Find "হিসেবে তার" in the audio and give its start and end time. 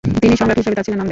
0.59-0.85